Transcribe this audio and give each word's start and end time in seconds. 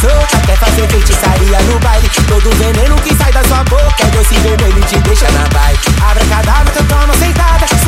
solta 0.00 0.38
Quer 0.46 0.56
fazer 0.56 0.88
feitiçaria 0.88 1.60
no 1.62 1.78
baile 1.80 2.08
Todo 2.28 2.50
veneno 2.56 2.96
que 2.96 3.14
sai 3.14 3.32
da 3.32 3.44
sua 3.44 3.62
boca 3.64 4.02
É 4.02 4.06
doce 4.06 4.34
vermelho 4.40 4.78
e 4.78 4.82
te 4.82 4.98
deixa 5.00 5.30
na 5.30 5.44
bike 5.44 5.90
Abra 6.02 6.24
cadáver, 6.26 6.72
toma 6.88 7.14
sentada. 7.14 7.79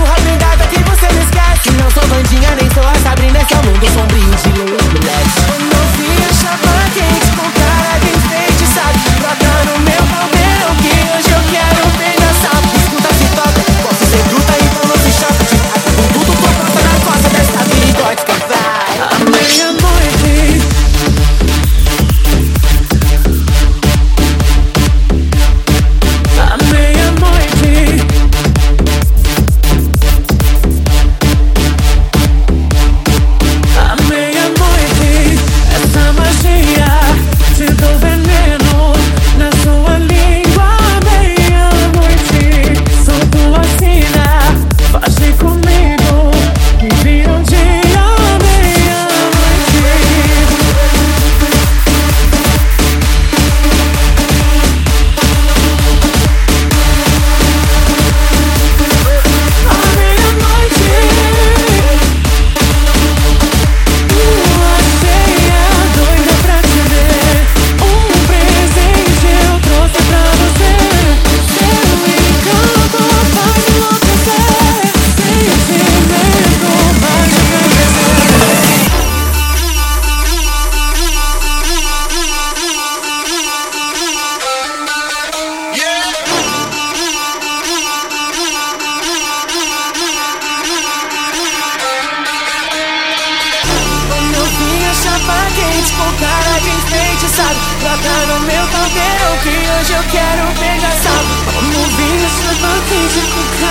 capa 95.22 95.46
quente 95.54 95.92
com 95.92 96.12
cara 96.18 96.60
de 96.60 96.70
enfeitiçado. 96.70 97.58
Bota 97.80 98.26
no 98.26 98.40
meu 98.40 98.66
caldeirão 98.68 99.38
que 99.42 99.48
hoje 99.48 99.92
eu 99.92 100.02
quero 100.10 100.44
beijar 100.58 100.92
salvo 101.02 101.62
No 101.62 101.82
vinho, 101.96 102.28
sua 102.30 102.54
quente 102.88 103.20
com 103.32 103.44
cara 103.58 103.61